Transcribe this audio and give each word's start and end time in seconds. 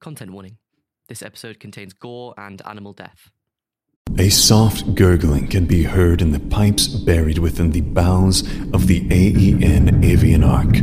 Content 0.00 0.32
warning 0.32 0.56
this 1.08 1.22
episode 1.22 1.60
contains 1.60 1.92
gore 1.92 2.32
and 2.38 2.62
animal 2.64 2.94
death. 2.94 3.30
A 4.18 4.30
soft 4.30 4.94
gurgling 4.94 5.46
can 5.46 5.66
be 5.66 5.82
heard 5.82 6.22
in 6.22 6.30
the 6.30 6.40
pipes 6.40 6.86
buried 6.86 7.36
within 7.36 7.72
the 7.72 7.82
bowels 7.82 8.40
of 8.72 8.86
the 8.86 9.06
AEN 9.10 10.02
Avian 10.02 10.42
Ark. 10.42 10.74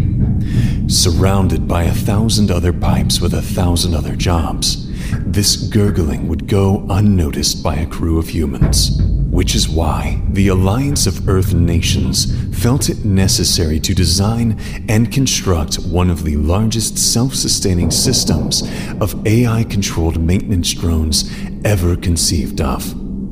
Surrounded 0.88 1.68
by 1.68 1.84
a 1.84 1.94
thousand 1.94 2.52
other 2.52 2.72
pipes 2.72 3.20
with 3.20 3.34
a 3.34 3.42
thousand 3.42 3.96
other 3.96 4.16
jobs, 4.16 4.88
this 5.26 5.56
gurgling 5.56 6.28
would 6.28 6.48
go 6.48 6.86
unnoticed 6.90 7.64
by 7.64 7.76
a 7.76 7.88
crew 7.88 8.20
of 8.20 8.30
humans. 8.30 9.02
Which 9.32 9.56
is 9.56 9.68
why 9.68 10.22
the 10.30 10.48
Alliance 10.50 11.08
of 11.08 11.28
Earth 11.28 11.54
Nations 11.54 12.47
felt 12.58 12.90
it 12.90 13.06
necessary 13.06 13.80
to 13.80 13.94
design 13.94 14.60
and 14.90 15.12
construct 15.12 15.76
one 15.86 16.10
of 16.10 16.24
the 16.24 16.36
largest 16.38 16.98
self 16.98 17.36
sustaining 17.36 17.92
systems 17.92 18.64
of 19.00 19.26
AI 19.28 19.64
controlled 19.66 20.20
maintenance 20.20 20.74
drones 20.74 21.32
ever 21.64 21.96
conceived 21.96 22.60
of. 22.60 22.84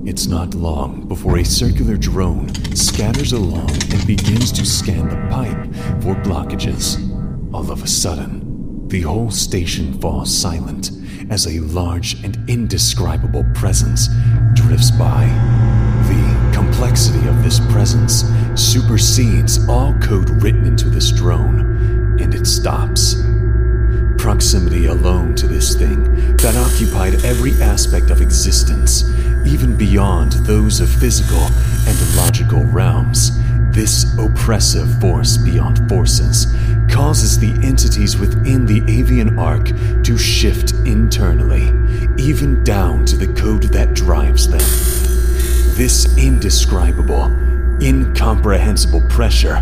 It's 0.08 0.28
not 0.28 0.54
long 0.54 1.08
before 1.08 1.40
a 1.40 1.44
circular 1.44 1.98
drone 1.98 2.54
scatters 2.76 3.34
along 3.34 3.72
and 3.72 4.06
begins 4.06 4.52
to 4.52 4.66
scan 4.66 5.10
the 5.10 5.36
pipe 5.36 5.66
for 6.04 6.14
blockages. 6.22 7.02
All 7.52 7.72
of 7.72 7.82
a 7.82 7.88
sudden, 7.88 8.88
the 8.90 9.02
whole 9.02 9.32
station 9.32 10.00
falls 10.00 10.32
silent 10.32 10.92
as 11.32 11.48
a 11.48 11.60
large 11.62 12.24
and 12.24 12.38
indescribable 12.48 13.46
presence 13.56 14.08
drifts 14.54 14.92
by. 14.92 15.65
Complexity 16.56 17.28
of 17.28 17.44
this 17.44 17.60
presence 17.70 18.24
supersedes 18.56 19.68
all 19.68 19.94
code 19.96 20.30
written 20.42 20.66
into 20.66 20.90
this 20.90 21.12
drone, 21.12 22.18
and 22.22 22.34
it 22.34 22.48
stops. 22.48 23.22
Proximity 24.18 24.86
alone 24.86 25.36
to 25.36 25.48
this 25.48 25.76
thing 25.76 26.06
that 26.38 26.56
occupied 26.56 27.26
every 27.26 27.62
aspect 27.62 28.10
of 28.10 28.22
existence, 28.22 29.04
even 29.46 29.76
beyond 29.76 30.32
those 30.48 30.80
of 30.80 30.90
physical 30.90 31.46
and 31.88 32.16
logical 32.16 32.64
realms, 32.64 33.38
this 33.72 34.18
oppressive 34.18 35.02
force 35.02 35.36
beyond 35.36 35.90
forces 35.90 36.48
causes 36.90 37.38
the 37.38 37.52
entities 37.68 38.18
within 38.18 38.66
the 38.66 38.82
avian 38.88 39.38
ark 39.38 39.66
to 40.04 40.18
shift 40.18 40.72
internally, 40.86 41.74
even 42.18 42.64
down 42.64 43.04
to 43.04 43.18
the 43.18 43.28
code 43.34 43.64
that 43.64 43.94
drives 43.94 44.48
them. 44.48 44.95
This 45.76 46.18
indescribable, 46.18 47.26
incomprehensible 47.82 49.02
pressure 49.10 49.58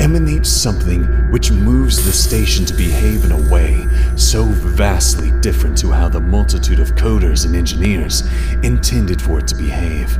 emanates 0.00 0.48
something 0.48 1.04
which 1.30 1.50
moves 1.50 2.02
the 2.02 2.10
station 2.10 2.64
to 2.64 2.72
behave 2.72 3.26
in 3.26 3.32
a 3.32 3.52
way 3.52 3.86
so 4.16 4.44
vastly 4.44 5.30
different 5.42 5.76
to 5.78 5.90
how 5.90 6.08
the 6.08 6.20
multitude 6.20 6.80
of 6.80 6.94
coders 6.94 7.44
and 7.44 7.54
engineers 7.54 8.22
intended 8.62 9.20
for 9.20 9.40
it 9.40 9.48
to 9.48 9.56
behave. 9.56 10.16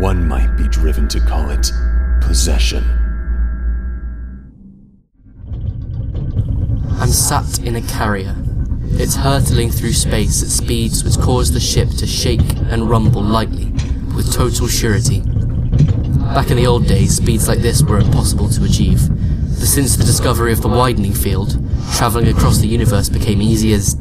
One 0.00 0.26
might 0.26 0.56
be 0.56 0.66
driven 0.68 1.08
to 1.08 1.20
call 1.20 1.50
it 1.50 1.70
possession. 2.22 2.84
I'm 6.98 7.10
sat 7.10 7.58
in 7.58 7.76
a 7.76 7.82
carrier. 7.82 8.34
It's 8.96 9.16
hurtling 9.16 9.70
through 9.70 9.92
space 9.92 10.42
at 10.42 10.48
speeds 10.48 11.04
which 11.04 11.18
cause 11.18 11.52
the 11.52 11.60
ship 11.60 11.90
to 11.98 12.06
shake 12.06 12.56
and 12.70 12.88
rumble 12.88 13.22
lightly, 13.22 13.63
with 14.14 14.32
total 14.32 14.68
surety. 14.68 15.20
Back 16.34 16.50
in 16.50 16.56
the 16.56 16.66
old 16.66 16.86
days, 16.86 17.16
speeds 17.16 17.48
like 17.48 17.60
this 17.60 17.82
were 17.82 17.98
impossible 17.98 18.48
to 18.48 18.64
achieve, 18.64 19.08
but 19.58 19.66
since 19.66 19.96
the 19.96 20.04
discovery 20.04 20.52
of 20.52 20.62
the 20.62 20.68
widening 20.68 21.12
field, 21.12 21.58
travelling 21.94 22.28
across 22.28 22.58
the 22.58 22.66
universe 22.66 23.08
became 23.08 23.42
easy 23.42 23.72
as. 23.72 23.96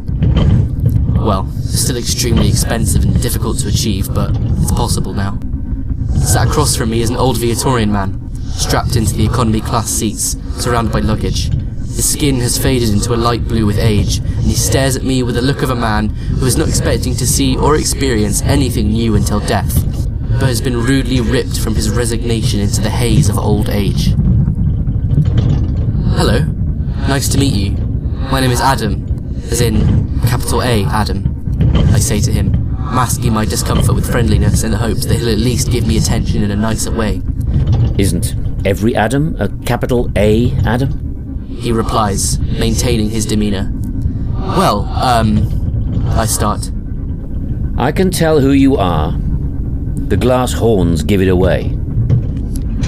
Well, 1.16 1.48
still 1.62 1.98
extremely 1.98 2.50
expensive 2.50 3.04
and 3.04 3.22
difficult 3.22 3.60
to 3.60 3.68
achieve, 3.68 4.14
but 4.14 4.36
it's 4.36 4.72
possible 4.72 5.14
now. 5.14 5.40
Sat 6.16 6.48
across 6.48 6.76
from 6.76 6.90
me 6.90 7.02
is 7.02 7.10
an 7.10 7.18
old 7.18 7.38
Viatorian 7.38 7.90
man, 7.90 8.34
strapped 8.46 8.96
into 8.96 9.16
the 9.16 9.26
economy 9.26 9.62
class 9.62 9.90
seats, 9.90 10.38
surrounded 10.58 10.92
by 10.92 11.00
luggage. 11.00 11.52
His 11.96 12.12
skin 12.12 12.40
has 12.40 12.58
faded 12.58 12.90
into 12.90 13.14
a 13.14 13.16
light 13.16 13.48
blue 13.48 13.66
with 13.66 13.78
age, 13.78 14.18
and 14.18 14.44
he 14.44 14.56
stares 14.56 14.96
at 14.96 15.04
me 15.04 15.22
with 15.22 15.36
the 15.36 15.42
look 15.42 15.62
of 15.62 15.70
a 15.70 15.76
man 15.76 16.10
who 16.10 16.46
is 16.46 16.58
not 16.58 16.68
expecting 16.68 17.16
to 17.16 17.28
see 17.28 17.56
or 17.58 17.76
experience 17.76 18.42
anything 18.42 18.90
new 18.90 19.16
until 19.16 19.40
death, 19.40 20.03
but 20.40 20.48
has 20.50 20.62
been 20.62 20.78
rudely 20.78 21.22
ripped 21.22 21.60
from 21.60 21.76
his 21.76 21.90
resignation 21.90 22.60
into 22.60 22.82
the 22.82 22.90
haze 22.90 23.30
of 23.30 23.38
old 23.38 23.70
age. 23.70 24.14
Hello, 26.16 26.40
nice 27.08 27.30
to 27.30 27.38
meet 27.38 27.54
you. 27.54 27.72
My 28.32 28.40
name 28.40 28.52
is 28.52 28.62
Adam, 28.62 29.06
as 29.52 29.62
in 29.62 30.20
capital 30.22 30.62
A 30.62 30.84
Adam. 30.86 31.30
I 31.94 32.00
say 32.00 32.20
to 32.22 32.32
him, 32.32 32.52
masking 32.78 33.34
my 33.34 33.46
discomfort 33.46 33.96
with 33.96 34.10
friendliness 34.10 34.64
in 34.64 34.72
the 34.72 34.78
hopes 34.78 35.06
that 35.06 35.16
he'll 35.16 35.30
at 35.30 35.38
least 35.38 35.72
give 35.72 35.88
me 35.88 35.98
attention 35.98 36.44
in 36.44 36.52
a 36.52 36.56
nicer 36.56 36.92
way. 36.92 37.22
Isn't 37.98 38.36
every 38.66 38.96
Adam 38.96 39.36
a 39.40 39.50
capital 39.66 40.12
A 40.16 40.52
Adam? 40.66 41.48
He 41.60 41.72
replies, 41.72 42.40
maintaining 42.40 43.10
his 43.10 43.26
demeanor. 43.26 43.72
Well, 44.34 44.82
um, 45.02 45.48
I 46.10 46.26
start. 46.26 46.72
I 47.78 47.92
can 47.92 48.12
tell 48.12 48.40
who 48.40 48.52
you 48.52 48.78
are. 48.78 49.18
The 49.96 50.18
glass 50.18 50.54
horns 50.54 51.04
give 51.04 51.22
it 51.22 51.28
away. 51.28 51.78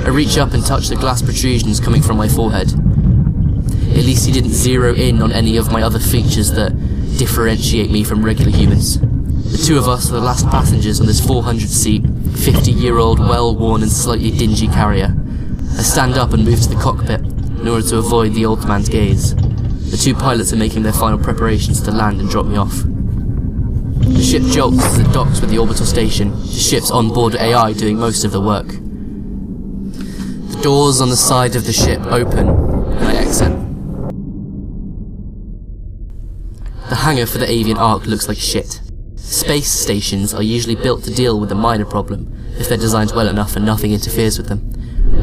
I 0.05 0.09
reach 0.09 0.37
up 0.37 0.53
and 0.53 0.63
touch 0.63 0.89
the 0.89 0.95
glass 0.95 1.21
protrusions 1.21 1.79
coming 1.79 2.01
from 2.01 2.17
my 2.17 2.27
forehead. 2.27 2.71
At 2.71 4.05
least 4.05 4.25
he 4.25 4.31
didn't 4.31 4.51
zero 4.51 4.93
in 4.93 5.21
on 5.21 5.31
any 5.31 5.57
of 5.57 5.71
my 5.71 5.81
other 5.81 5.99
features 5.99 6.51
that 6.51 6.71
differentiate 7.17 7.89
me 7.89 8.03
from 8.03 8.23
regular 8.23 8.51
humans. 8.51 8.99
The 8.99 9.57
two 9.57 9.77
of 9.77 9.87
us 9.87 10.09
are 10.09 10.13
the 10.13 10.19
last 10.19 10.45
passengers 10.47 10.99
on 10.99 11.07
this 11.07 11.25
400 11.25 11.69
seat, 11.69 12.03
50 12.35 12.71
year 12.71 12.97
old, 12.97 13.19
well 13.19 13.55
worn 13.55 13.81
and 13.81 13.91
slightly 13.91 14.31
dingy 14.31 14.67
carrier. 14.67 15.15
I 15.77 15.81
stand 15.81 16.15
up 16.15 16.33
and 16.33 16.43
move 16.43 16.61
to 16.61 16.69
the 16.69 16.81
cockpit 16.81 17.21
in 17.21 17.67
order 17.67 17.87
to 17.87 17.97
avoid 17.97 18.33
the 18.33 18.45
old 18.45 18.67
man's 18.67 18.89
gaze. 18.89 19.35
The 19.91 19.97
two 19.97 20.13
pilots 20.13 20.53
are 20.53 20.57
making 20.57 20.83
their 20.83 20.93
final 20.93 21.17
preparations 21.17 21.81
to 21.81 21.91
land 21.91 22.19
and 22.19 22.29
drop 22.29 22.45
me 22.45 22.57
off. 22.57 22.83
The 24.05 24.21
ship 24.21 24.43
jolts 24.43 24.83
as 24.85 24.99
it 24.99 25.11
docks 25.11 25.41
with 25.41 25.49
the 25.49 25.57
orbital 25.57 25.85
station, 25.85 26.31
the 26.31 26.47
ship's 26.47 26.91
onboard 26.91 27.35
AI 27.35 27.73
doing 27.73 27.97
most 27.97 28.23
of 28.23 28.31
the 28.31 28.39
work. 28.39 28.67
The 28.67 30.59
doors 30.61 31.01
on 31.01 31.09
the 31.09 31.17
side 31.17 31.55
of 31.55 31.65
the 31.65 31.73
ship 31.73 31.99
open, 32.05 32.47
and 32.47 33.03
I 33.03 33.15
exit. 33.15 33.51
The 36.89 36.95
hangar 36.95 37.25
for 37.25 37.39
the 37.39 37.49
Avian 37.49 37.77
Ark 37.77 38.05
looks 38.05 38.27
like 38.27 38.37
shit. 38.37 38.79
Space 39.15 39.71
stations 39.71 40.33
are 40.33 40.43
usually 40.43 40.75
built 40.75 41.03
to 41.03 41.13
deal 41.13 41.39
with 41.39 41.51
a 41.51 41.55
minor 41.55 41.85
problem, 41.85 42.31
if 42.59 42.69
they're 42.69 42.77
designed 42.77 43.11
well 43.15 43.27
enough 43.27 43.55
and 43.55 43.65
nothing 43.65 43.91
interferes 43.91 44.37
with 44.37 44.47
them. 44.47 44.71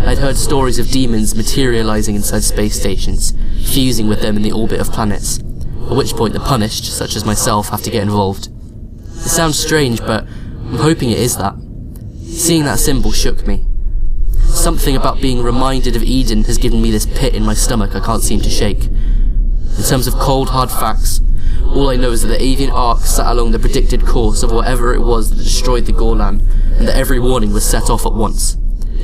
I'd 0.05 0.19
heard 0.19 0.37
stories 0.37 0.81
of 0.81 0.91
demons 0.91 1.37
materializing 1.37 2.17
inside 2.17 2.43
space 2.43 2.79
stations, 2.79 3.33
fusing 3.73 4.09
with 4.09 4.21
them 4.21 4.37
in 4.37 4.43
the 4.43 4.53
orbit 4.53 4.81
of 4.81 4.93
planets, 4.93 5.39
at 5.39 5.97
which 5.97 6.15
point 6.15 6.35
the 6.35 6.41
punished, 6.41 6.85
such 6.85 7.15
as 7.15 7.25
myself, 7.25 7.69
have 7.69 7.83
to 7.83 7.91
get 7.91 8.03
involved. 8.03 8.49
It 9.25 9.29
sounds 9.29 9.59
strange, 9.59 10.01
but 10.01 10.25
I'm 10.25 10.77
hoping 10.77 11.11
it 11.11 11.19
is 11.19 11.37
that. 11.37 11.55
Seeing 12.23 12.65
that 12.65 12.79
symbol 12.79 13.13
shook 13.13 13.47
me. 13.47 13.65
Something 14.49 14.97
about 14.97 15.21
being 15.21 15.43
reminded 15.43 15.97
of 15.97 16.03
Eden 16.03 16.45
has 16.45 16.59
given 16.59 16.83
me 16.83 16.91
this 16.91 17.07
pit 17.07 17.35
in 17.35 17.45
my 17.45 17.55
stomach 17.55 17.95
I 17.95 18.01
can't 18.01 18.23
seem 18.23 18.41
to 18.41 18.51
shake. 18.51 18.85
In 18.85 19.85
terms 19.89 20.07
of 20.07 20.15
cold, 20.15 20.51
hard 20.51 20.71
facts, 20.71 21.21
all 21.67 21.89
I 21.89 21.97
know 21.97 22.11
is 22.11 22.23
that 22.23 22.29
the 22.29 22.43
avian 22.43 22.71
ark 22.71 23.01
sat 23.01 23.31
along 23.31 23.53
the 23.53 23.59
predicted 23.59 24.05
course 24.05 24.43
of 24.43 24.53
whatever 24.53 24.93
it 24.93 25.01
was 25.01 25.31
that 25.31 25.43
destroyed 25.43 25.87
the 25.87 25.93
Gorlan, 25.93 26.41
and 26.79 26.87
that 26.87 26.97
every 26.97 27.19
warning 27.19 27.53
was 27.53 27.65
set 27.65 27.91
off 27.91 28.05
at 28.05 28.13
once. 28.13 28.57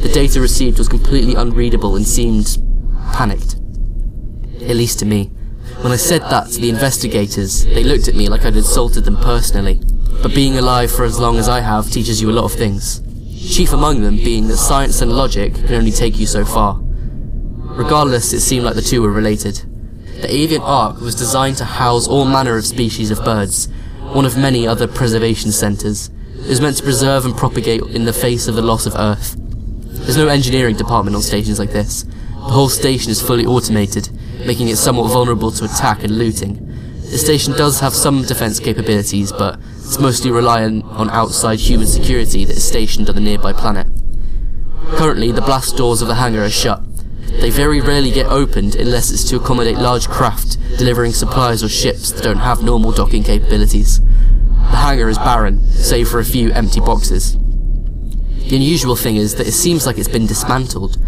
The 0.03 0.11
data 0.13 0.41
received 0.41 0.79
was 0.79 0.89
completely 0.89 1.35
unreadable 1.35 1.97
and 1.97 2.07
seemed 2.07 2.59
panicked. 3.13 3.55
At 4.63 4.77
least 4.77 4.99
to 4.99 5.07
me. 5.07 5.27
When 5.81 5.93
I 5.93 5.97
said 5.97 6.23
that 6.23 6.51
to 6.51 6.61
the 6.61 6.71
investigators, 6.71 7.65
they 7.65 7.85
looked 7.85 8.09
at 8.09 8.15
me 8.15 8.29
like 8.29 8.45
I'd 8.45 8.57
insulted 8.57 9.05
them 9.05 9.17
personally. 9.17 9.81
But 10.23 10.35
being 10.35 10.59
alive 10.59 10.91
for 10.91 11.05
as 11.05 11.19
long 11.19 11.37
as 11.39 11.49
I 11.49 11.61
have 11.61 11.91
teaches 11.91 12.21
you 12.21 12.31
a 12.31 12.33
lot 12.33 12.45
of 12.45 12.53
things. 12.53 13.03
Chief 13.55 13.73
among 13.73 14.03
them 14.03 14.17
being 14.17 14.49
that 14.49 14.57
science 14.57 15.01
and 15.01 15.13
logic 15.13 15.55
can 15.55 15.75
only 15.75 15.93
take 15.93 16.19
you 16.19 16.27
so 16.27 16.45
far. 16.45 16.79
Regardless, 16.81 18.33
it 18.33 18.41
seemed 18.41 18.65
like 18.65 18.75
the 18.75 18.83
two 18.83 19.01
were 19.03 19.13
related. 19.13 19.63
The 20.21 20.35
avian 20.35 20.63
ark 20.63 21.01
was 21.01 21.15
designed 21.15 21.59
to 21.59 21.65
house 21.65 22.09
all 22.09 22.25
manner 22.25 22.57
of 22.57 22.67
species 22.67 23.13
of 23.13 23.25
birds, 23.25 23.69
one 24.01 24.25
of 24.25 24.37
many 24.37 24.67
other 24.67 24.89
preservation 24.89 25.53
centres. 25.53 26.11
It 26.35 26.49
was 26.49 26.61
meant 26.61 26.77
to 26.79 26.83
preserve 26.83 27.25
and 27.25 27.37
propagate 27.37 27.83
in 27.83 28.05
the 28.05 28.13
face 28.13 28.49
of 28.49 28.57
the 28.57 28.63
loss 28.63 28.87
of 28.87 28.97
Earth. 28.97 29.37
There's 29.39 30.17
no 30.17 30.29
engineering 30.29 30.77
department 30.77 31.15
on 31.15 31.23
stations 31.23 31.59
like 31.61 31.71
this. 31.71 32.03
The 32.03 32.55
whole 32.55 32.69
station 32.69 33.13
is 33.13 33.23
fully 33.23 33.47
automated, 33.47 34.11
making 34.45 34.69
it 34.69 34.77
somewhat 34.77 35.13
vulnerable 35.13 35.53
to 35.53 35.65
attack 35.65 36.03
and 36.03 36.19
looting. 36.19 36.67
The 37.03 37.19
station 37.19 37.53
does 37.53 37.79
have 37.81 37.95
some 37.95 38.23
defense 38.23 38.59
capabilities, 38.59 39.31
but 39.31 39.61
it's 39.89 39.99
mostly 39.99 40.31
reliant 40.31 40.85
on 40.85 41.09
outside 41.09 41.59
human 41.59 41.87
security 41.87 42.45
that 42.45 42.59
is 42.59 42.69
stationed 42.69 43.09
on 43.09 43.15
the 43.15 43.23
nearby 43.23 43.55
planet. 43.55 43.87
Currently, 44.99 45.33
the 45.33 45.41
blast 45.41 45.79
doors 45.79 46.03
of 46.03 46.09
the 46.09 46.17
hangar 46.17 46.45
are 46.45 46.51
shut, 46.51 46.83
They 47.41 47.49
very 47.49 47.81
rarely 47.81 48.11
get 48.11 48.27
opened 48.27 48.75
unless 48.75 49.11
it's 49.11 49.25
to 49.31 49.37
accommodate 49.37 49.79
large 49.79 50.07
craft 50.07 50.59
delivering 50.77 51.13
supplies 51.15 51.65
or 51.65 51.71
ships 51.71 52.13
that 52.13 52.23
don't 52.23 52.37
have 52.37 52.63
normal 52.63 52.93
docking 52.93 53.23
capabilities. 53.23 54.01
The 54.01 54.77
hangar 54.77 55.09
is 55.09 55.17
barren, 55.17 55.67
save 55.71 56.11
for 56.11 56.19
a 56.19 56.25
few 56.25 56.53
empty 56.53 56.81
boxes. 56.81 57.39
The 57.39 58.57
unusual 58.57 58.95
thing 58.95 59.17
is 59.17 59.37
that 59.37 59.47
it 59.47 59.53
seems 59.53 59.87
like 59.87 59.97
it's 59.97 60.07
been 60.07 60.27
dismantled. 60.27 60.99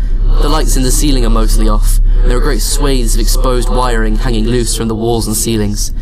The 0.41 0.49
lights 0.49 0.79
in 0.79 0.85
the 0.85 0.91
ceiling 0.91 1.27
are 1.27 1.31
mostly 1.31 1.69
off, 1.69 1.99
there 2.25 2.39
are 2.39 2.41
great 2.41 2.63
swathes 2.63 3.15
of 3.15 3.21
exposed 3.21 3.69
wiring 3.69 4.17
hanging 4.17 4.47
loose 4.47 4.75
from 4.75 4.89
the 4.89 4.95
walls 4.95 5.27
and 5.27 5.37
ceilings. 5.37 5.93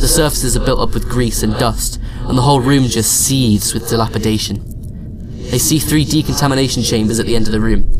The 0.00 0.08
surfaces 0.08 0.56
are 0.56 0.64
built 0.64 0.80
up 0.80 0.94
with 0.94 1.08
grease 1.08 1.44
and 1.44 1.52
dust, 1.56 2.00
and 2.28 2.38
the 2.38 2.42
whole 2.42 2.60
room 2.60 2.84
just 2.84 3.26
seethes 3.26 3.74
with 3.74 3.88
dilapidation. 3.88 4.62
They 5.50 5.58
see 5.58 5.78
three 5.78 6.04
decontamination 6.04 6.82
chambers 6.82 7.20
at 7.20 7.26
the 7.26 7.36
end 7.36 7.46
of 7.46 7.52
the 7.52 7.60
room. 7.60 7.90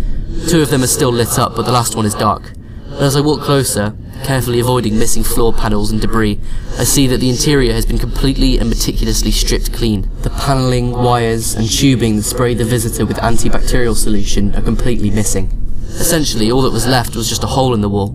Two 0.48 0.62
of 0.62 0.70
them 0.70 0.82
are 0.82 0.88
still 0.88 1.12
lit 1.12 1.38
up, 1.38 1.54
but 1.54 1.66
the 1.66 1.72
last 1.72 1.94
one 1.94 2.06
is 2.06 2.14
dark. 2.14 2.52
And 2.86 3.02
as 3.02 3.16
I 3.16 3.20
walk 3.20 3.42
closer, 3.42 3.96
carefully 4.24 4.60
avoiding 4.60 4.98
missing 4.98 5.22
floor 5.22 5.52
panels 5.52 5.90
and 5.90 6.00
debris, 6.00 6.40
I 6.78 6.84
see 6.84 7.06
that 7.08 7.18
the 7.18 7.28
interior 7.28 7.72
has 7.72 7.86
been 7.86 7.98
completely 7.98 8.58
and 8.58 8.68
meticulously 8.68 9.30
stripped 9.30 9.72
clean. 9.72 10.08
The 10.22 10.30
panelling, 10.30 10.92
wires, 10.92 11.54
and 11.54 11.70
tubing 11.70 12.16
that 12.16 12.22
spray 12.22 12.54
the 12.54 12.64
visitor 12.64 13.04
with 13.04 13.18
antibacterial 13.18 13.96
solution 13.96 14.54
are 14.54 14.62
completely 14.62 15.10
missing. 15.10 15.50
Essentially, 15.88 16.50
all 16.50 16.62
that 16.62 16.72
was 16.72 16.86
left 16.86 17.14
was 17.14 17.28
just 17.28 17.44
a 17.44 17.48
hole 17.48 17.74
in 17.74 17.80
the 17.80 17.88
wall. 17.88 18.12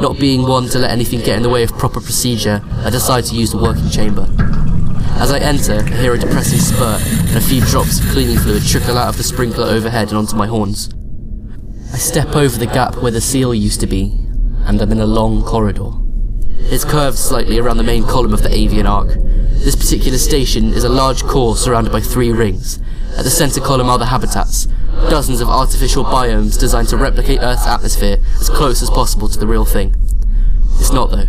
Not 0.00 0.18
being 0.18 0.42
one 0.42 0.68
to 0.70 0.78
let 0.78 0.90
anything 0.90 1.20
get 1.20 1.36
in 1.36 1.42
the 1.42 1.48
way 1.48 1.62
of 1.62 1.76
proper 1.78 2.00
procedure, 2.00 2.62
I 2.84 2.90
decide 2.90 3.24
to 3.24 3.34
use 3.34 3.52
the 3.52 3.58
working 3.58 3.90
chamber. 3.90 4.28
As 5.20 5.30
I 5.30 5.38
enter, 5.38 5.74
I 5.74 6.00
hear 6.00 6.14
a 6.14 6.18
depressing 6.18 6.58
spurt, 6.58 7.02
and 7.06 7.36
a 7.36 7.42
few 7.42 7.60
drops 7.60 8.00
of 8.00 8.06
cleaning 8.06 8.38
fluid 8.38 8.64
trickle 8.64 8.96
out 8.96 9.10
of 9.10 9.18
the 9.18 9.22
sprinkler 9.22 9.66
overhead 9.66 10.08
and 10.08 10.16
onto 10.16 10.34
my 10.34 10.46
horns. 10.46 10.88
I 11.92 11.98
step 11.98 12.34
over 12.34 12.56
the 12.56 12.64
gap 12.64 12.96
where 12.96 13.12
the 13.12 13.20
seal 13.20 13.54
used 13.54 13.80
to 13.80 13.86
be, 13.86 14.14
and 14.64 14.80
I'm 14.80 14.90
in 14.90 14.98
a 14.98 15.04
long 15.04 15.42
corridor. 15.44 15.90
It's 16.72 16.86
curved 16.86 17.18
slightly 17.18 17.58
around 17.58 17.76
the 17.76 17.82
main 17.82 18.04
column 18.04 18.32
of 18.32 18.42
the 18.42 18.48
avian 18.48 18.86
ark. 18.86 19.08
This 19.08 19.76
particular 19.76 20.16
station 20.16 20.72
is 20.72 20.84
a 20.84 20.88
large 20.88 21.22
core 21.22 21.54
surrounded 21.54 21.92
by 21.92 22.00
three 22.00 22.32
rings. 22.32 22.80
At 23.18 23.24
the 23.24 23.30
center 23.30 23.60
column 23.60 23.90
are 23.90 23.98
the 23.98 24.06
habitats, 24.06 24.68
dozens 25.10 25.42
of 25.42 25.50
artificial 25.50 26.02
biomes 26.02 26.58
designed 26.58 26.88
to 26.88 26.96
replicate 26.96 27.40
Earth's 27.42 27.66
atmosphere 27.66 28.16
as 28.40 28.48
close 28.48 28.80
as 28.80 28.88
possible 28.88 29.28
to 29.28 29.38
the 29.38 29.46
real 29.46 29.66
thing. 29.66 29.94
It's 30.78 30.92
not, 30.92 31.10
though. 31.10 31.28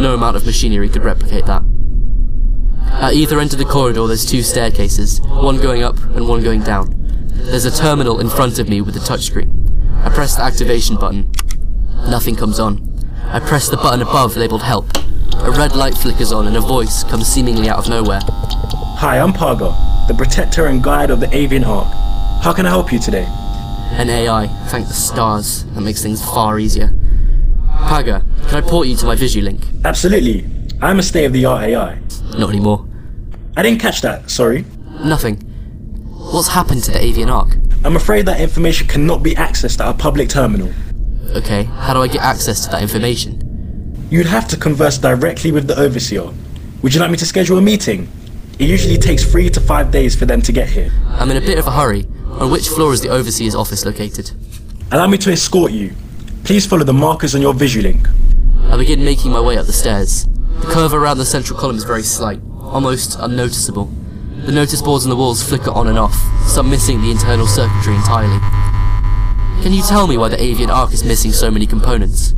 No 0.00 0.14
amount 0.14 0.36
of 0.36 0.44
machinery 0.44 0.88
could 0.88 1.04
replicate 1.04 1.46
that. 1.46 1.62
At 3.00 3.14
either 3.14 3.38
end 3.38 3.52
of 3.52 3.58
the 3.58 3.64
corridor, 3.64 4.06
there's 4.06 4.24
two 4.24 4.42
staircases, 4.42 5.20
one 5.20 5.60
going 5.60 5.82
up 5.82 5.98
and 5.98 6.26
one 6.26 6.42
going 6.42 6.62
down. 6.62 6.94
There's 7.28 7.66
a 7.66 7.70
terminal 7.70 8.20
in 8.20 8.30
front 8.30 8.58
of 8.58 8.68
me 8.68 8.80
with 8.80 8.96
a 8.96 9.00
touchscreen. 9.00 9.50
I 10.04 10.08
press 10.08 10.36
the 10.36 10.42
activation 10.42 10.96
button. 10.96 11.30
Nothing 12.08 12.34
comes 12.34 12.58
on. 12.58 12.90
I 13.26 13.40
press 13.40 13.68
the 13.68 13.76
button 13.76 14.00
above 14.00 14.36
labelled 14.36 14.62
help. 14.62 14.86
A 15.40 15.50
red 15.50 15.76
light 15.76 15.94
flickers 15.94 16.32
on 16.32 16.46
and 16.46 16.56
a 16.56 16.60
voice 16.60 17.04
comes 17.04 17.26
seemingly 17.26 17.68
out 17.68 17.78
of 17.78 17.88
nowhere. 17.88 18.20
Hi, 18.24 19.18
I'm 19.18 19.32
Paga, 19.32 19.74
the 20.08 20.14
protector 20.14 20.66
and 20.66 20.82
guide 20.82 21.10
of 21.10 21.20
the 21.20 21.34
Avian 21.36 21.64
Ark. 21.64 21.92
How 22.42 22.52
can 22.54 22.64
I 22.64 22.70
help 22.70 22.92
you 22.92 22.98
today? 22.98 23.26
An 23.96 24.08
AI, 24.08 24.46
thank 24.68 24.88
the 24.88 24.94
stars. 24.94 25.64
That 25.74 25.82
makes 25.82 26.02
things 26.02 26.24
far 26.24 26.58
easier. 26.58 26.94
Paga, 27.68 28.24
can 28.48 28.54
I 28.54 28.60
port 28.60 28.86
you 28.86 28.96
to 28.96 29.06
my 29.06 29.16
Visulink? 29.16 29.62
Absolutely. 29.84 30.46
I'm 30.84 30.98
a 30.98 31.02
state 31.02 31.24
of 31.24 31.32
the 31.32 31.46
art 31.46 31.62
AI. 31.62 31.98
Not 32.36 32.50
anymore. 32.50 32.86
I 33.56 33.62
didn't 33.62 33.80
catch 33.80 34.02
that, 34.02 34.28
sorry. 34.28 34.66
Nothing. 35.02 35.36
What's 36.12 36.48
happened 36.48 36.84
to 36.84 36.90
the 36.90 37.02
Avian 37.02 37.30
Ark? 37.30 37.56
I'm 37.86 37.96
afraid 37.96 38.26
that 38.26 38.38
information 38.38 38.86
cannot 38.86 39.22
be 39.22 39.34
accessed 39.34 39.80
at 39.80 39.88
a 39.88 39.96
public 39.96 40.28
terminal. 40.28 40.70
Okay, 41.34 41.64
how 41.64 41.94
do 41.94 42.02
I 42.02 42.08
get 42.08 42.20
access 42.20 42.66
to 42.66 42.70
that 42.72 42.82
information? 42.82 44.06
You'd 44.10 44.26
have 44.26 44.46
to 44.48 44.58
converse 44.58 44.98
directly 44.98 45.52
with 45.52 45.66
the 45.66 45.80
overseer. 45.80 46.28
Would 46.82 46.92
you 46.92 47.00
like 47.00 47.10
me 47.10 47.16
to 47.16 47.24
schedule 47.24 47.56
a 47.56 47.62
meeting? 47.62 48.06
It 48.58 48.68
usually 48.68 48.98
takes 48.98 49.24
three 49.24 49.48
to 49.48 49.60
five 49.62 49.90
days 49.90 50.14
for 50.14 50.26
them 50.26 50.42
to 50.42 50.52
get 50.52 50.68
here. 50.68 50.92
I'm 51.06 51.30
in 51.30 51.38
a 51.38 51.46
bit 51.46 51.58
of 51.58 51.66
a 51.66 51.70
hurry. 51.70 52.06
On 52.26 52.50
which 52.50 52.68
floor 52.68 52.92
is 52.92 53.00
the 53.00 53.08
overseer's 53.08 53.54
office 53.54 53.86
located? 53.86 54.32
Allow 54.92 55.06
me 55.06 55.16
to 55.16 55.32
escort 55.32 55.72
you. 55.72 55.94
Please 56.44 56.66
follow 56.66 56.84
the 56.84 56.92
markers 56.92 57.34
on 57.34 57.40
your 57.40 57.54
Visulink. 57.54 58.06
I 58.70 58.76
begin 58.76 59.02
making 59.02 59.32
my 59.32 59.40
way 59.40 59.56
up 59.56 59.64
the 59.64 59.72
stairs. 59.72 60.26
The 60.64 60.72
curve 60.72 60.94
around 60.94 61.18
the 61.18 61.26
central 61.26 61.58
column 61.58 61.76
is 61.76 61.84
very 61.84 62.02
slight, 62.02 62.40
almost 62.58 63.18
unnoticeable. 63.20 63.84
The 64.46 64.50
notice 64.50 64.80
boards 64.80 65.04
on 65.04 65.10
the 65.10 65.16
walls 65.16 65.42
flicker 65.42 65.70
on 65.70 65.88
and 65.88 65.98
off, 65.98 66.14
some 66.46 66.70
missing 66.70 67.02
the 67.02 67.10
internal 67.10 67.46
circuitry 67.46 67.94
entirely. 67.94 68.38
Can 69.62 69.74
you 69.74 69.82
tell 69.82 70.06
me 70.06 70.16
why 70.16 70.30
the 70.30 70.42
avian 70.42 70.70
ark 70.70 70.94
is 70.94 71.04
missing 71.04 71.32
so 71.32 71.50
many 71.50 71.66
components? 71.66 72.34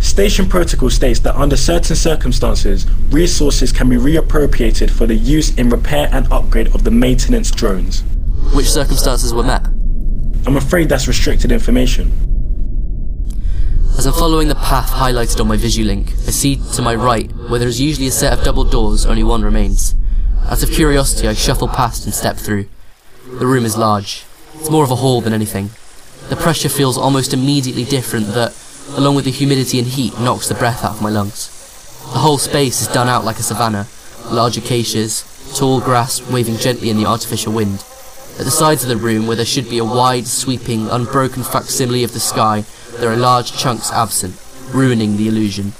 Station 0.00 0.48
protocol 0.48 0.90
states 0.90 1.20
that 1.20 1.36
under 1.36 1.56
certain 1.56 1.94
circumstances, 1.94 2.84
resources 3.10 3.70
can 3.70 3.88
be 3.88 3.96
reappropriated 3.96 4.90
for 4.90 5.06
the 5.06 5.14
use 5.14 5.54
in 5.54 5.70
repair 5.70 6.08
and 6.10 6.30
upgrade 6.32 6.74
of 6.74 6.82
the 6.82 6.90
maintenance 6.90 7.52
drones. 7.52 8.02
Which 8.54 8.68
circumstances 8.68 9.32
were 9.32 9.44
met? 9.44 9.64
I'm 10.46 10.56
afraid 10.56 10.88
that's 10.88 11.06
restricted 11.06 11.52
information. 11.52 12.27
As 13.98 14.06
I'm 14.06 14.12
following 14.12 14.46
the 14.46 14.54
path 14.54 14.92
highlighted 14.92 15.40
on 15.40 15.48
my 15.48 15.56
Visulink, 15.56 16.10
I 16.28 16.30
see 16.30 16.54
to 16.74 16.82
my 16.82 16.94
right, 16.94 17.28
where 17.48 17.58
there 17.58 17.68
is 17.68 17.80
usually 17.80 18.06
a 18.06 18.12
set 18.12 18.32
of 18.32 18.44
double 18.44 18.62
doors, 18.62 19.04
only 19.04 19.24
one 19.24 19.42
remains. 19.42 19.96
Out 20.44 20.62
of 20.62 20.70
curiosity, 20.70 21.26
I 21.26 21.34
shuffle 21.34 21.66
past 21.66 22.04
and 22.04 22.14
step 22.14 22.36
through. 22.36 22.68
The 23.26 23.46
room 23.48 23.64
is 23.64 23.76
large. 23.76 24.24
It's 24.54 24.70
more 24.70 24.84
of 24.84 24.92
a 24.92 24.96
hall 25.02 25.20
than 25.20 25.32
anything. 25.32 25.70
The 26.28 26.36
pressure 26.36 26.68
feels 26.68 26.96
almost 26.96 27.34
immediately 27.34 27.84
different 27.84 28.28
that, 28.34 28.56
along 28.96 29.16
with 29.16 29.24
the 29.24 29.32
humidity 29.32 29.80
and 29.80 29.88
heat, 29.88 30.16
knocks 30.20 30.46
the 30.48 30.54
breath 30.54 30.84
out 30.84 30.92
of 30.92 31.02
my 31.02 31.10
lungs. 31.10 31.48
The 32.12 32.20
whole 32.20 32.38
space 32.38 32.80
is 32.80 32.86
done 32.86 33.08
out 33.08 33.24
like 33.24 33.40
a 33.40 33.42
savanna. 33.42 33.88
Large 34.30 34.58
acacias, 34.58 35.56
tall 35.58 35.80
grass 35.80 36.22
waving 36.30 36.58
gently 36.58 36.88
in 36.88 36.98
the 36.98 37.06
artificial 37.06 37.52
wind. 37.52 37.84
At 38.38 38.44
the 38.44 38.52
sides 38.52 38.84
of 38.84 38.90
the 38.90 38.96
room, 38.96 39.26
where 39.26 39.34
there 39.34 39.44
should 39.44 39.68
be 39.68 39.78
a 39.78 39.84
wide, 39.84 40.28
sweeping, 40.28 40.88
unbroken 40.88 41.42
facsimile 41.42 42.04
of 42.04 42.12
the 42.12 42.20
sky, 42.20 42.64
there 43.00 43.10
are 43.10 43.16
large 43.16 43.52
chunks 43.52 43.90
absent, 43.92 44.34
ruining 44.74 45.16
the 45.16 45.28
illusion. 45.28 45.72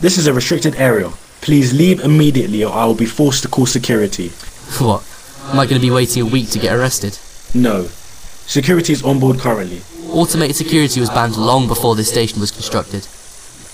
This 0.00 0.18
is 0.18 0.26
a 0.26 0.34
restricted 0.34 0.76
area. 0.76 1.10
Please 1.40 1.72
leave 1.72 2.00
immediately 2.00 2.62
or 2.64 2.72
I 2.72 2.84
will 2.84 2.94
be 2.94 3.06
forced 3.06 3.42
to 3.42 3.48
call 3.48 3.66
security. 3.66 4.28
What? 4.78 5.02
Am 5.50 5.58
I 5.58 5.66
going 5.66 5.80
to 5.80 5.86
be 5.86 5.90
waiting 5.90 6.22
a 6.22 6.26
week 6.26 6.50
to 6.50 6.58
get 6.58 6.74
arrested? 6.74 7.18
No. 7.54 7.84
Security 8.46 8.92
is 8.92 9.02
on 9.02 9.18
board 9.18 9.38
currently. 9.38 9.82
Automated 10.10 10.56
security 10.56 11.00
was 11.00 11.10
banned 11.10 11.36
long 11.36 11.66
before 11.66 11.94
this 11.96 12.08
station 12.08 12.40
was 12.40 12.50
constructed. 12.50 13.06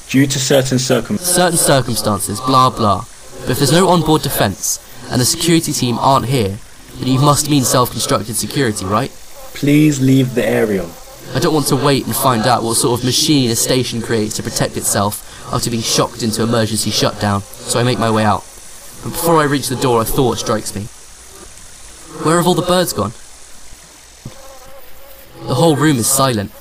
Due 0.08 0.26
to 0.26 0.38
certain 0.38 0.78
circumstances. 0.78 1.34
Certain 1.34 1.58
circumstances, 1.58 2.40
blah 2.40 2.70
blah. 2.70 3.04
But 3.40 3.50
if 3.50 3.58
there's 3.58 3.72
no 3.72 3.88
onboard 3.88 4.22
defence, 4.22 4.78
and 5.10 5.20
the 5.20 5.25
security 5.25 5.73
team 5.73 5.99
aren't 5.99 6.26
here, 6.26 6.59
then 6.99 7.09
you 7.09 7.18
must 7.18 7.50
mean 7.50 7.64
self-constructed 7.64 8.37
security, 8.37 8.85
right? 8.85 9.11
Please 9.54 10.00
leave 10.00 10.35
the 10.35 10.47
area. 10.47 10.87
I 11.35 11.38
don't 11.38 11.54
want 11.54 11.66
to 11.66 11.76
wait 11.76 12.06
and 12.06 12.14
find 12.14 12.47
out 12.47 12.62
what 12.62 12.76
sort 12.76 12.99
of 12.99 13.04
machine 13.04 13.50
a 13.50 13.56
station 13.56 14.00
creates 14.00 14.37
to 14.37 14.42
protect 14.42 14.76
itself 14.76 15.52
after 15.52 15.71
being 15.71 15.83
shocked 15.83 16.23
into 16.23 16.42
emergency 16.42 16.90
shutdown, 16.90 17.42
so 17.42 17.78
I 17.78 17.85
make 17.85 17.99
my 17.99 18.11
way 18.11 18.25
out. 18.25 18.40
But 19.02 19.11
before 19.11 19.37
I 19.37 19.45
reach 19.45 19.68
the 19.68 19.76
door, 19.76 20.02
a 20.02 20.04
thought 20.04 20.38
strikes 20.38 20.75
me. 20.75 20.83
Where 22.25 22.38
have 22.38 22.47
all 22.47 22.54
the 22.54 22.62
birds 22.62 22.92
gone? 22.92 23.12
The 25.47 25.54
whole 25.54 25.76
room 25.76 25.99
is 25.99 26.09
silent. 26.09 26.52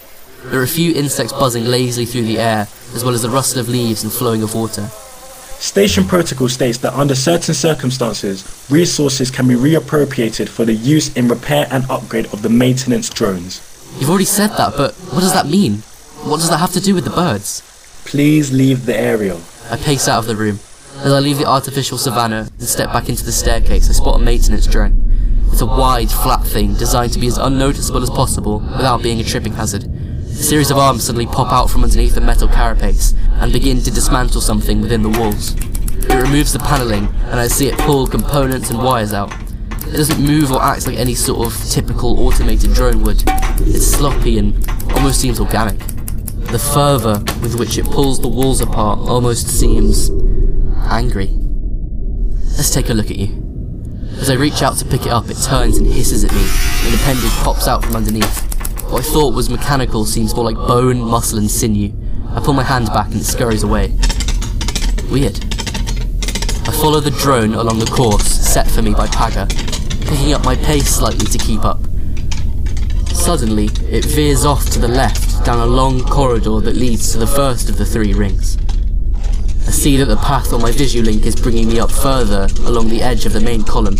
There 0.43 0.59
are 0.59 0.63
a 0.63 0.67
few 0.67 0.93
insects 0.93 1.33
buzzing 1.33 1.65
lazily 1.65 2.05
through 2.05 2.23
the 2.23 2.37
air, 2.37 2.67
as 2.93 3.03
well 3.03 3.13
as 3.13 3.23
the 3.23 3.29
rustle 3.29 3.61
of 3.61 3.69
leaves 3.69 4.03
and 4.03 4.13
flowing 4.13 4.43
of 4.43 4.53
water. 4.53 4.87
Station 5.59 6.03
protocol 6.03 6.49
states 6.49 6.77
that 6.79 6.93
under 6.93 7.15
certain 7.15 7.55
circumstances, 7.55 8.67
resources 8.69 9.31
can 9.31 9.47
be 9.47 9.55
reappropriated 9.55 10.49
for 10.49 10.65
the 10.65 10.73
use 10.73 11.15
in 11.15 11.27
repair 11.27 11.67
and 11.71 11.89
upgrade 11.89 12.27
of 12.27 12.41
the 12.41 12.49
maintenance 12.49 13.09
drones. 13.09 13.74
You've 13.99 14.09
already 14.09 14.25
said 14.25 14.49
that, 14.57 14.73
but 14.75 14.93
what 15.13 15.21
does 15.21 15.33
that 15.33 15.47
mean? 15.47 15.77
What 16.25 16.37
does 16.37 16.49
that 16.49 16.57
have 16.57 16.73
to 16.73 16.81
do 16.81 16.93
with 16.93 17.05
the 17.05 17.11
birds? 17.11 17.61
Please 18.05 18.51
leave 18.51 18.85
the 18.85 18.97
area. 18.97 19.39
I 19.71 19.77
pace 19.77 20.07
out 20.07 20.19
of 20.19 20.25
the 20.27 20.35
room. 20.35 20.59
As 20.97 21.11
I 21.13 21.19
leave 21.19 21.37
the 21.37 21.45
artificial 21.45 21.97
savannah 21.97 22.49
and 22.59 22.67
step 22.67 22.91
back 22.91 23.09
into 23.09 23.23
the 23.23 23.31
staircase, 23.31 23.89
I 23.89 23.93
spot 23.93 24.19
a 24.19 24.23
maintenance 24.23 24.67
drone. 24.67 25.01
It's 25.51 25.61
a 25.61 25.65
wide, 25.65 26.11
flat 26.11 26.45
thing 26.45 26.73
designed 26.73 27.13
to 27.13 27.19
be 27.19 27.27
as 27.27 27.37
unnoticeable 27.37 28.03
as 28.03 28.09
possible 28.09 28.59
without 28.59 29.01
being 29.01 29.21
a 29.21 29.23
tripping 29.23 29.53
hazard. 29.53 29.85
A 29.85 30.43
series 30.43 30.71
of 30.71 30.77
arms 30.77 31.05
suddenly 31.05 31.27
pop 31.27 31.53
out 31.53 31.69
from 31.69 31.83
underneath 31.83 32.15
the 32.15 32.21
metal 32.21 32.49
carapace 32.49 33.13
and 33.39 33.53
begin 33.53 33.81
to 33.81 33.91
dismantle 33.91 34.41
something 34.41 34.81
within 34.81 35.03
the 35.03 35.17
walls. 35.17 35.55
It 35.55 36.21
removes 36.21 36.51
the 36.51 36.59
paneling 36.59 37.05
and 37.05 37.39
I 37.39 37.47
see 37.47 37.67
it 37.67 37.77
pull 37.79 38.07
components 38.07 38.69
and 38.69 38.83
wires 38.83 39.13
out. 39.13 39.31
It 39.87 39.97
doesn't 39.97 40.19
move 40.23 40.51
or 40.51 40.61
act 40.61 40.87
like 40.87 40.97
any 40.97 41.15
sort 41.15 41.47
of 41.47 41.69
typical 41.69 42.19
automated 42.19 42.73
drone 42.73 43.03
would. 43.03 43.23
It's 43.61 43.87
sloppy 43.87 44.37
and 44.37 44.69
almost 44.91 45.21
seems 45.21 45.39
organic. 45.39 45.77
The 45.77 46.59
fervour 46.59 47.23
with 47.41 47.57
which 47.59 47.77
it 47.77 47.85
pulls 47.85 48.19
the 48.21 48.27
walls 48.27 48.61
apart 48.61 48.99
almost 48.99 49.47
seems 49.47 50.09
angry. 50.89 51.29
Let's 52.57 52.71
take 52.71 52.89
a 52.89 52.93
look 52.93 53.11
at 53.11 53.17
you. 53.17 53.41
As 54.19 54.29
I 54.29 54.35
reach 54.35 54.61
out 54.61 54.77
to 54.77 54.85
pick 54.85 55.05
it 55.05 55.11
up, 55.11 55.29
it 55.29 55.37
turns 55.37 55.77
and 55.77 55.87
hisses 55.87 56.23
at 56.23 56.31
me, 56.31 56.47
An 56.87 56.95
appendage 56.95 57.31
pops 57.43 57.67
out 57.67 57.83
from 57.83 57.95
underneath. 57.95 58.41
What 58.89 59.05
I 59.05 59.09
thought 59.09 59.33
was 59.33 59.49
mechanical 59.49 60.05
seems 60.05 60.33
more 60.35 60.45
like 60.45 60.55
bone, 60.55 60.99
muscle, 60.99 61.37
and 61.37 61.49
sinew. 61.51 61.93
I 62.29 62.39
pull 62.39 62.53
my 62.53 62.63
hand 62.63 62.87
back 62.87 63.07
and 63.07 63.21
it 63.21 63.25
scurries 63.25 63.63
away. 63.63 63.89
Weird. 65.11 65.37
I 66.67 66.71
follow 66.71 66.99
the 66.99 67.11
drone 67.19 67.53
along 67.53 67.79
the 67.79 67.85
course 67.85 68.25
set 68.25 68.69
for 68.69 68.81
me 68.81 68.93
by 68.93 69.07
Paga, 69.07 69.47
picking 70.05 70.33
up 70.33 70.43
my 70.43 70.55
pace 70.55 70.87
slightly 70.87 71.25
to 71.25 71.37
keep 71.37 71.65
up. 71.65 71.79
Suddenly, 73.09 73.69
it 73.89 74.05
veers 74.05 74.45
off 74.45 74.69
to 74.71 74.79
the 74.79 74.87
left 74.87 75.43
down 75.45 75.59
a 75.59 75.65
long 75.65 76.01
corridor 76.01 76.59
that 76.61 76.75
leads 76.75 77.11
to 77.11 77.17
the 77.17 77.27
first 77.27 77.69
of 77.69 77.77
the 77.77 77.85
three 77.85 78.13
rings. 78.13 78.57
I 79.67 79.71
see 79.71 79.97
that 79.97 80.05
the 80.05 80.17
path 80.17 80.53
on 80.53 80.61
my 80.61 80.71
Visulink 80.71 81.25
is 81.25 81.35
bringing 81.35 81.67
me 81.67 81.79
up 81.79 81.91
further 81.91 82.47
along 82.65 82.89
the 82.89 83.01
edge 83.01 83.25
of 83.25 83.33
the 83.33 83.41
main 83.41 83.63
column. 83.63 83.97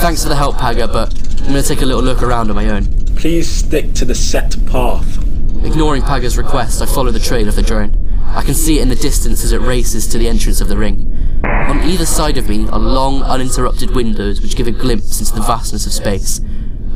Thanks 0.00 0.22
for 0.22 0.28
the 0.28 0.36
help, 0.36 0.56
Paga, 0.56 0.88
but 0.88 1.12
I'm 1.42 1.50
going 1.50 1.62
to 1.62 1.68
take 1.68 1.82
a 1.82 1.86
little 1.86 2.02
look 2.02 2.22
around 2.22 2.48
on 2.50 2.56
my 2.56 2.68
own. 2.70 2.84
Please 3.16 3.50
stick 3.50 3.92
to 3.94 4.04
the 4.04 4.14
set 4.14 4.56
path. 4.66 5.18
Ignoring 5.64 6.02
Paga's 6.02 6.38
request, 6.38 6.80
I 6.80 6.86
follow 6.86 7.10
the 7.10 7.18
trail 7.18 7.48
of 7.48 7.56
the 7.56 7.62
drone. 7.62 7.94
I 8.26 8.42
can 8.42 8.54
see 8.54 8.78
it 8.78 8.82
in 8.82 8.88
the 8.88 8.96
distance 8.96 9.42
as 9.42 9.52
it 9.52 9.60
races 9.60 10.06
to 10.08 10.18
the 10.18 10.28
entrance 10.28 10.60
of 10.60 10.68
the 10.68 10.78
ring. 10.78 11.07
On 11.44 11.82
either 11.84 12.06
side 12.06 12.36
of 12.38 12.48
me 12.48 12.68
are 12.68 12.78
long, 12.78 13.22
uninterrupted 13.22 13.94
windows 13.94 14.40
which 14.40 14.56
give 14.56 14.66
a 14.66 14.72
glimpse 14.72 15.20
into 15.20 15.34
the 15.34 15.42
vastness 15.42 15.86
of 15.86 15.92
space. 15.92 16.40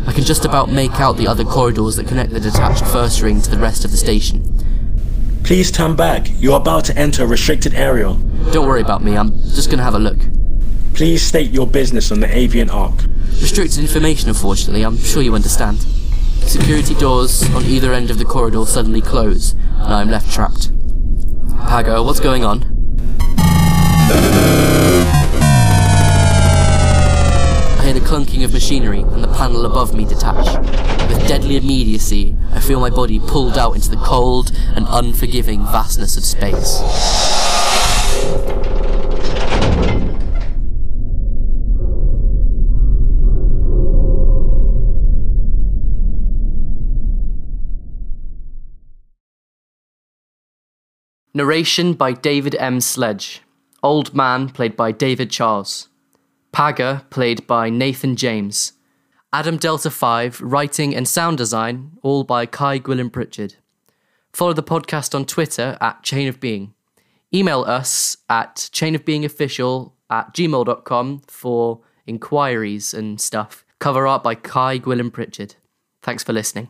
I 0.06 0.12
can 0.12 0.25
just 0.25 0.44
about 0.44 0.70
make 0.70 0.99
out 1.00 1.16
the 1.16 1.28
other 1.28 1.44
corridors 1.44 1.96
that 1.96 2.08
connect 2.08 2.32
the 2.32 2.40
detached 2.40 2.84
first 2.87 3.22
ring 3.22 3.40
to 3.42 3.50
the 3.50 3.58
rest 3.58 3.84
of 3.84 3.90
the 3.90 3.96
station. 3.96 4.42
Please 5.44 5.70
turn 5.70 5.94
back. 5.94 6.28
You're 6.40 6.56
about 6.56 6.84
to 6.87 6.96
enter 6.96 7.25
a 7.25 7.26
restricted 7.26 7.75
area. 7.75 8.16
Don't 8.52 8.66
worry 8.66 8.80
about 8.80 9.04
me, 9.04 9.16
I'm 9.16 9.30
just 9.54 9.70
gonna 9.70 9.82
have 9.82 9.94
a 9.94 9.99
look. 9.99 10.18
Please 10.94 11.22
state 11.22 11.50
your 11.52 11.66
business 11.66 12.11
on 12.11 12.20
the 12.20 12.37
Avian 12.37 12.68
Ark. 12.68 13.04
Restricted 13.40 13.78
information, 13.78 14.28
unfortunately, 14.28 14.84
I'm 14.84 14.99
sure 14.99 15.22
you 15.22 15.34
understand. 15.34 15.87
Security 16.40 16.94
doors 16.94 17.49
on 17.54 17.64
either 17.64 17.92
end 17.92 18.11
of 18.11 18.18
the 18.18 18.25
corridor 18.25 18.66
suddenly 18.66 19.00
close, 19.00 19.52
and 19.52 19.94
I'm 19.94 20.11
left 20.11 20.32
trapped. 20.32 20.70
Paga, 21.68 22.02
what's 22.02 22.20
going 22.20 22.44
on? 22.44 22.72
Clunking 28.12 28.45
of 28.45 28.52
machinery 28.52 29.00
and 29.00 29.25
the 29.25 29.28
panel 29.28 29.64
above 29.64 29.95
me 29.95 30.04
detach. 30.04 30.45
With 31.09 31.26
deadly 31.26 31.57
immediacy, 31.57 32.37
I 32.50 32.61
feel 32.61 32.78
my 32.78 32.90
body 32.90 33.19
pulled 33.19 33.57
out 33.57 33.75
into 33.75 33.88
the 33.88 33.97
cold 33.97 34.52
and 34.76 34.85
unforgiving 34.87 35.62
vastness 35.62 36.19
of 36.19 36.23
space. 36.23 36.83
Narration 51.33 51.95
by 51.95 52.12
David 52.12 52.54
M. 52.57 52.83
Sledge. 52.83 53.40
Old 53.83 54.14
Man, 54.14 54.50
played 54.50 54.76
by 54.76 54.92
David 54.92 55.31
Charles. 55.31 55.88
Paga, 56.52 57.06
played 57.11 57.47
by 57.47 57.71
Nathan 57.71 58.14
James. 58.14 58.73
Adam 59.32 59.56
Delta 59.56 59.90
5, 59.90 60.42
writing 60.42 60.94
and 60.94 61.09
sound 61.09 61.38
design, 61.38 61.92
all 62.02 62.23
by 62.23 62.44
Kai 62.44 62.78
Gwilym 62.78 63.11
Pritchard. 63.11 63.54
Follow 64.35 64.52
the 64.52 64.62
podcast 64.62 65.14
on 65.14 65.25
Twitter 65.25 65.78
at 65.80 66.02
Chain 66.02 66.28
of 66.28 66.40
Being. 66.40 66.75
Email 67.35 67.62
us 67.62 68.18
at 68.28 68.56
chainofbeingofficial 68.56 69.92
at 70.11 70.35
gmail.com 70.35 71.23
for 71.26 71.80
inquiries 72.06 72.92
and 72.92 73.18
stuff. 73.18 73.64
Cover 73.78 74.06
art 74.06 74.23
by 74.23 74.35
Kai 74.35 74.78
Gwilym 74.78 75.11
Pritchard. 75.11 75.54
Thanks 76.02 76.23
for 76.23 76.35
listening. 76.35 76.68